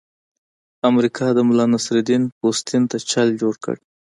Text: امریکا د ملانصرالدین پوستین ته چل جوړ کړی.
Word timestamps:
امریکا 0.89 1.27
د 1.33 1.39
ملانصرالدین 1.49 2.23
پوستین 2.39 2.81
ته 2.91 2.97
چل 3.11 3.27
جوړ 3.41 3.53
کړی. 3.63 3.81